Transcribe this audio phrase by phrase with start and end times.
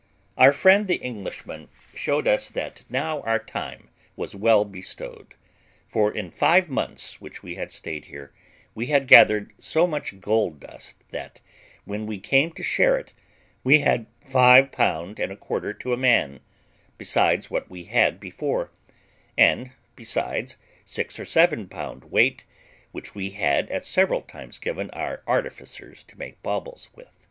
[0.35, 5.35] Our friend the Englishman showed us that now our time was well bestowed,
[5.87, 8.31] for in five months which we had stayed here,
[8.73, 11.39] we had gathered so much gold dust that,
[11.85, 13.13] when we came to share it,
[13.63, 16.39] we had five pound and a quarter to a man,
[16.97, 18.71] besides what we had before,
[19.37, 22.43] and besides six or seven pound weight
[22.91, 27.19] which we had at several times given our artificer to make baubles with.